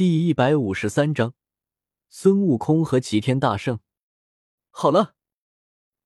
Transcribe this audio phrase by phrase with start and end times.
[0.00, 1.34] 第一百五十三章，
[2.08, 3.80] 孙悟空和齐天大圣。
[4.70, 5.14] 好了，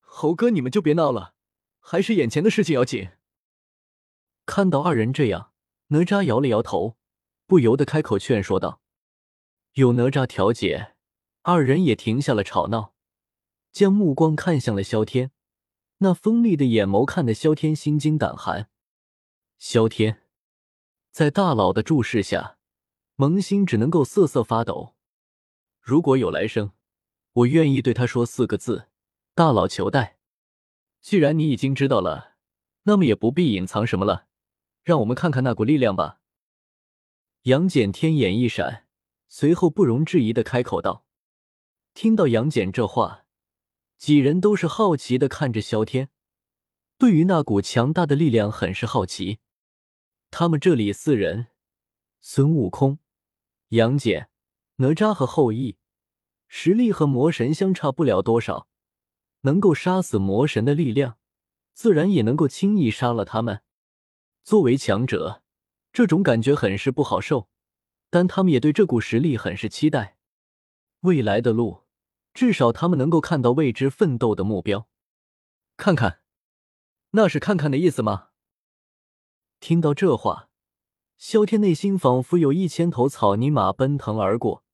[0.00, 1.36] 猴哥，你们就别闹了，
[1.78, 3.10] 还是眼前的事情要紧。
[4.46, 5.52] 看到二人这样，
[5.90, 6.96] 哪吒摇了摇头，
[7.46, 8.80] 不由得开口劝说道
[9.74, 10.96] ：“有哪吒调解，
[11.42, 12.94] 二人也停下了吵闹，
[13.70, 15.30] 将目光看向了萧天。
[15.98, 18.68] 那锋利的眼眸看得萧天心惊胆寒。
[19.56, 20.24] 萧天
[21.12, 22.53] 在大佬的注视下。”
[23.16, 24.96] 萌新只能够瑟瑟发抖。
[25.80, 26.72] 如果有来生，
[27.32, 28.88] 我愿意对他说四个字
[29.34, 30.18] ：“大佬求带。”
[31.00, 32.36] 既然你已经知道了，
[32.84, 34.26] 那么也不必隐藏什么了，
[34.82, 36.20] 让我们看看那股力量吧。
[37.42, 38.86] 杨戬天眼一闪，
[39.28, 41.04] 随后不容置疑的开口道
[41.94, 43.26] ：“听到杨戬这话，
[43.98, 46.08] 几人都是好奇的看着萧天，
[46.96, 49.38] 对于那股强大的力量很是好奇。
[50.30, 51.48] 他们这里四人，
[52.20, 52.98] 孙悟空。”
[53.68, 54.28] 杨戬、
[54.76, 55.78] 哪吒和后羿
[56.46, 58.68] 实力和魔神相差不了多少，
[59.40, 61.18] 能够杀死魔神的力量，
[61.72, 63.62] 自然也能够轻易杀了他们。
[64.42, 65.42] 作为强者，
[65.92, 67.48] 这种感觉很是不好受，
[68.10, 70.18] 但他们也对这股实力很是期待。
[71.00, 71.84] 未来的路，
[72.32, 74.88] 至少他们能够看到为之奋斗的目标。
[75.76, 76.20] 看看，
[77.10, 78.28] 那是看看的意思吗？
[79.58, 80.50] 听到这话。
[81.16, 84.64] 萧天内心仿佛有一千头草泥马奔腾而过，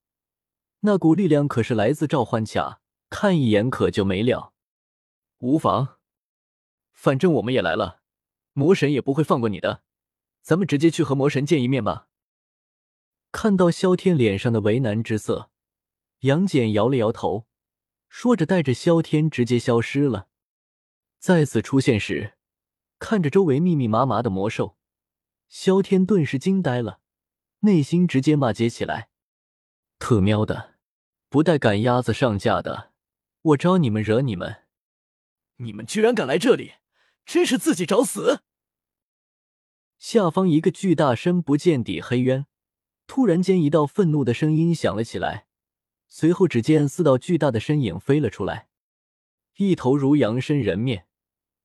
[0.80, 4.52] 那股力量可是来自召唤卡，看一眼可就没了。
[5.38, 5.98] 无妨，
[6.92, 8.00] 反正我们也来了，
[8.52, 9.82] 魔神也不会放过你的，
[10.42, 12.08] 咱们直接去和魔神见一面吧。
[13.30, 15.50] 看到萧天脸上的为难之色，
[16.20, 17.46] 杨戬摇了摇头，
[18.08, 20.28] 说着带着萧天直接消失了。
[21.20, 22.34] 再次出现时，
[22.98, 24.76] 看着周围密密麻麻的魔兽。
[25.50, 27.00] 萧天顿时惊呆了，
[27.60, 29.10] 内心直接骂街起来
[29.98, 30.76] ：“特喵的，
[31.28, 32.92] 不带赶鸭子上架的，
[33.42, 34.62] 我招你们惹你们！
[35.56, 36.74] 你们居然敢来这里，
[37.26, 38.42] 真是自己找死！”
[39.98, 42.46] 下方一个巨大深不见底黑渊，
[43.08, 45.48] 突然间一道愤怒的声音响了起来，
[46.06, 48.68] 随后只见四道巨大的身影飞了出来，
[49.56, 51.08] 一头如羊身人面，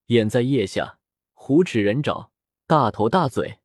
[0.06, 0.98] 眼在腋下，
[1.34, 2.32] 虎齿人爪，
[2.66, 3.60] 大头大嘴。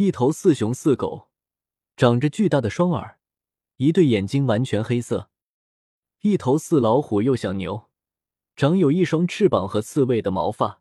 [0.00, 1.28] 一头似熊似狗，
[1.94, 3.18] 长着巨大的双耳，
[3.76, 5.28] 一对眼睛完全黑色；
[6.22, 7.90] 一头似老虎又像牛，
[8.56, 10.80] 长有一双翅膀和刺猬的毛发，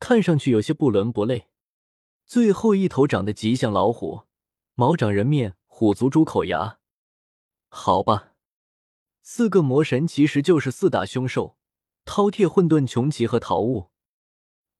[0.00, 1.46] 看上去有些不伦不类。
[2.26, 4.22] 最后一头长得极像老虎，
[4.74, 6.80] 毛长人面，虎足猪口牙。
[7.68, 8.32] 好吧，
[9.22, 11.56] 四个魔神其实就是四大凶兽：
[12.04, 13.92] 饕餮、混沌、穷奇和桃物。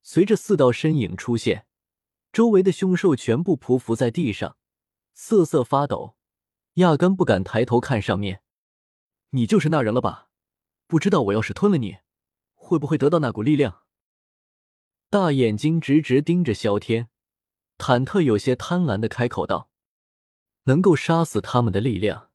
[0.03, 1.68] 随着四道身影出现。
[2.39, 4.57] 周围的凶兽全部匍匐在地上，
[5.13, 6.15] 瑟瑟发抖，
[6.75, 8.43] 压根不敢抬头看上面。
[9.31, 10.29] 你就是那人了吧？
[10.87, 11.97] 不知道我要是吞了你，
[12.55, 13.83] 会不会得到那股力量？
[15.11, 17.09] 大眼睛直直盯着萧天，
[17.77, 19.69] 忐忑有些贪婪的开口道
[20.67, 22.31] ：“能够杀死他们的力量，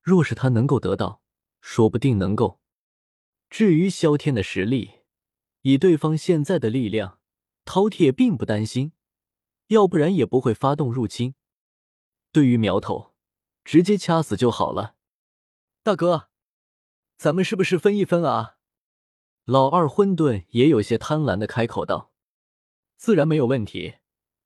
[0.00, 1.22] 若是他能够得到，
[1.60, 2.60] 说不定能够。
[3.48, 5.00] 至于萧天的实力，
[5.62, 7.18] 以对方现在的力量，
[7.64, 8.92] 饕餮并不担心。”
[9.70, 11.34] 要不然也不会发动入侵。
[12.32, 13.14] 对于苗头，
[13.64, 14.96] 直接掐死就好了。
[15.84, 16.28] 大哥，
[17.16, 18.56] 咱们是不是分一分啊？
[19.44, 22.12] 老二混沌也有些贪婪的开口道
[22.98, 23.98] ：“自然没有问题，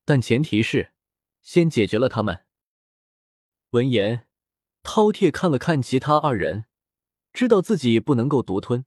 [0.05, 0.93] 但前提是
[1.41, 2.45] 先解决了他们。”
[3.71, 4.29] 闻言，
[4.83, 6.67] 饕餮看了看其他二人，
[7.33, 8.85] 知道自己不能够独吞，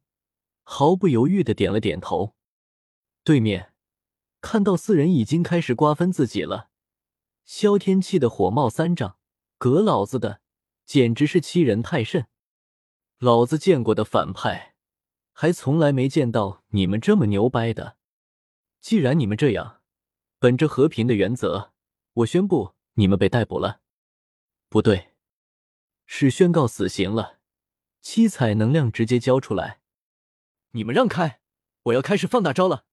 [0.63, 2.35] 毫不犹豫的点了点头。
[3.23, 3.73] 对面。
[4.49, 6.69] 看到四人已经开始瓜分自己了，
[7.43, 9.17] 萧天气的火冒三丈，
[9.57, 10.39] 革老子的，
[10.85, 12.27] 简直是欺人太甚！
[13.19, 14.75] 老子见过的反派，
[15.33, 17.97] 还从来没见到你们这么牛掰的。
[18.79, 19.81] 既然你们这样，
[20.39, 21.73] 本着和平的原则，
[22.13, 23.81] 我宣布你们被逮捕了。
[24.69, 25.09] 不对，
[26.05, 27.39] 是宣告死刑了。
[27.99, 29.81] 七彩能量直接交出来！
[30.71, 31.41] 你们让开，
[31.83, 32.85] 我要开始放大招了。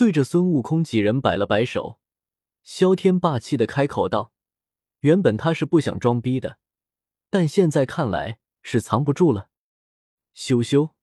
[0.00, 2.00] 对着孙悟空几人摆了摆手，
[2.62, 4.32] 萧天霸气的开口道
[5.00, 6.56] ：“原本他是不想装逼的，
[7.28, 9.50] 但现在看来是藏不住了。”
[10.32, 10.94] 羞羞！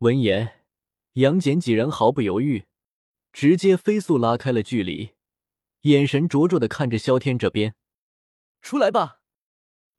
[0.00, 0.66] 闻言，
[1.14, 2.66] 杨戬几人毫不犹豫，
[3.32, 5.12] 直接飞速拉开了距离，
[5.84, 7.74] 眼神灼灼的看着萧天这边。
[8.60, 9.22] 出来吧，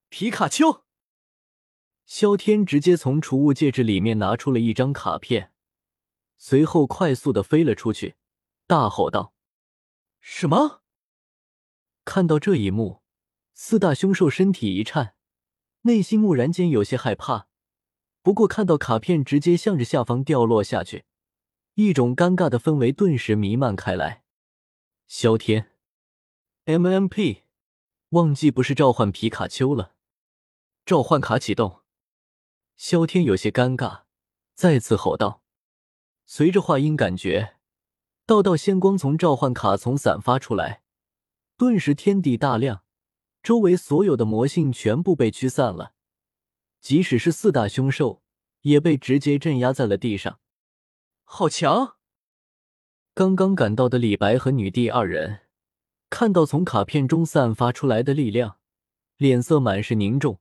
[0.09, 0.83] 皮卡丘！
[2.05, 5.52] 萧天直接从储物戒指里面拿出了一张卡片。
[6.45, 8.17] 随后快速的飞了出去，
[8.67, 9.33] 大吼道
[10.19, 10.81] ：“什么？”
[12.03, 13.01] 看到这一幕，
[13.53, 15.15] 四大凶兽身体一颤，
[15.83, 17.47] 内心蓦然间有些害怕。
[18.21, 21.05] 不过看到卡片直接向着下方掉落下去，
[21.75, 24.25] 一种尴尬的氛围顿时弥漫开来。
[25.07, 25.71] 萧天
[26.65, 27.43] ，MMP，
[28.09, 29.95] 忘记不是召唤皮卡丘了。
[30.85, 31.83] 召唤卡启动。
[32.75, 34.03] 萧天有些尴尬，
[34.53, 35.42] 再次吼道。
[36.25, 37.55] 随着话音，感觉
[38.25, 40.81] 道道仙光从召唤卡从散发出来，
[41.57, 42.83] 顿时天地大亮，
[43.41, 45.93] 周围所有的魔性全部被驱散了。
[46.79, 48.21] 即使是四大凶兽，
[48.61, 50.39] 也被直接镇压在了地上。
[51.23, 51.95] 好强！
[53.13, 55.41] 刚刚赶到的李白和女帝二人
[56.09, 58.57] 看到从卡片中散发出来的力量，
[59.17, 60.39] 脸色满是凝重。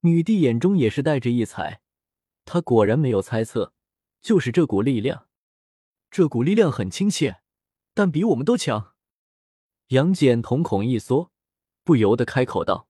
[0.00, 1.80] 女帝眼中也是带着异彩，
[2.44, 3.72] 她果然没有猜测，
[4.20, 5.28] 就是这股力量。
[6.10, 7.42] 这股力量很亲切，
[7.94, 8.94] 但比我们都强。
[9.88, 11.30] 杨戬瞳孔一缩，
[11.84, 12.88] 不由得开口道：“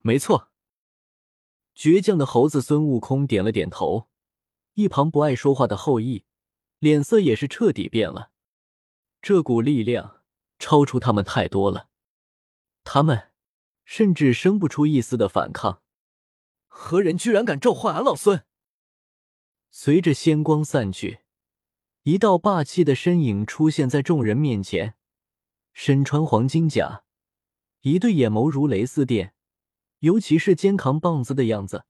[0.00, 0.50] 没错。”
[1.74, 4.08] 倔强的猴子孙悟空点了点头，
[4.74, 6.24] 一旁不爱说话的后羿
[6.78, 8.30] 脸色也是彻底变了。
[9.22, 10.22] 这股力量
[10.58, 11.88] 超出他们太多了，
[12.84, 13.30] 他们
[13.84, 15.82] 甚至生不出一丝的反抗。
[16.66, 18.44] 何人居然敢召唤俺老孙？
[19.74, 21.20] 随着仙光散去，
[22.02, 24.96] 一道霸气的身影出现在众人面前，
[25.72, 27.04] 身穿黄金甲，
[27.80, 29.34] 一对眼眸如雷似电。
[30.00, 31.86] 尤其是肩扛棒子的样子，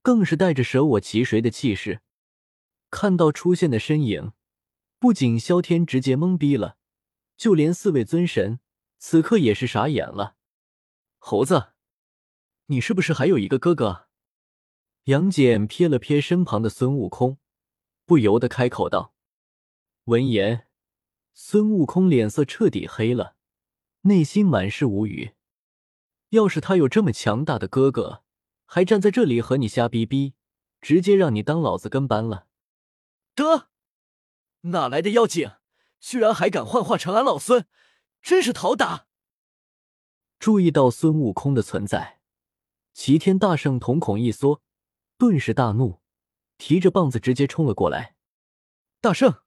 [0.00, 2.00] 更是带着舍我其谁的气势。
[2.90, 4.32] 看到出现的身影，
[4.98, 6.78] 不仅萧天直接懵逼了，
[7.36, 8.60] 就连四位尊神
[8.98, 10.36] 此刻也是傻眼了。
[11.18, 11.72] 猴子，
[12.66, 14.07] 你是不是还有一个哥哥？
[15.08, 17.38] 杨戬瞥了瞥身旁的孙悟空，
[18.04, 19.14] 不由得开口道。
[20.04, 20.66] 闻言，
[21.32, 23.36] 孙悟空脸色彻底黑了，
[24.02, 25.32] 内心满是无语。
[26.28, 28.22] 要是他有这么强大的哥哥，
[28.66, 30.34] 还站在这里和你瞎逼逼，
[30.82, 32.46] 直接让你当老子跟班了。
[33.34, 33.70] 得，
[34.60, 35.52] 哪来的妖精，
[35.98, 37.64] 居然还敢幻化成俺老孙，
[38.20, 39.06] 真是讨打！
[40.38, 42.20] 注意到孙悟空的存在，
[42.92, 44.60] 齐天大圣瞳孔一缩，
[45.18, 46.00] 顿时大怒，
[46.58, 48.14] 提着棒子直接冲了过来。
[49.00, 49.42] 大圣，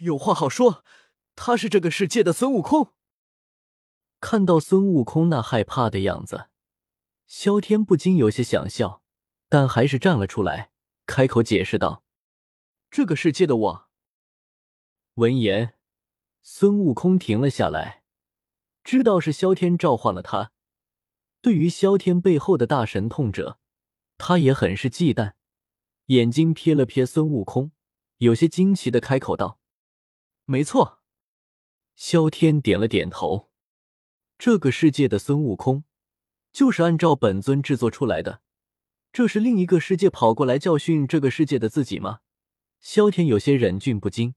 [0.00, 0.84] 有话好说，
[1.34, 2.92] 他是这个世界的孙悟空。
[4.20, 6.50] 看到孙悟空那害怕的样子，
[7.26, 9.02] 萧天不禁有些想笑，
[9.48, 10.70] 但还是站了出来，
[11.06, 12.04] 开口解释道
[12.90, 13.88] ：“这个世界的我。”
[15.14, 15.78] 闻言，
[16.42, 18.02] 孙悟空停了下来，
[18.84, 20.52] 知道是萧天召唤了他。
[21.40, 23.58] 对于萧天背后的大神通者，
[24.18, 25.32] 他也很是忌惮，
[26.06, 27.72] 眼睛瞥了瞥孙悟空，
[28.18, 29.58] 有些惊奇的开口道
[30.44, 31.00] ：“没错。”
[31.96, 33.50] 萧天点了点头。
[34.36, 35.84] 这个世界的孙悟空，
[36.52, 38.42] 就是按照本尊制作出来的。
[39.12, 42.20] 这是另一个世界跑过来教训这个世界的自己吗？
[42.80, 44.34] 萧天有些忍俊不禁。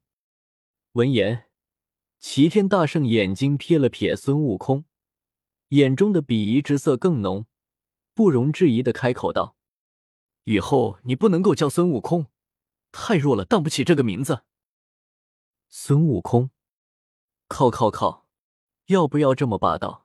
[0.93, 1.49] 闻言，
[2.19, 4.85] 齐天大圣眼睛瞥了瞥孙悟空，
[5.69, 7.45] 眼中的鄙夷之色更浓，
[8.15, 9.55] 不容置疑的开口道
[10.43, 12.27] ：“以后你不能够叫孙悟空，
[12.91, 14.43] 太弱了，当不起这个名字。”
[15.69, 16.49] 孙悟空，
[17.47, 18.25] 靠靠靠！
[18.87, 20.00] 要不要这么霸道？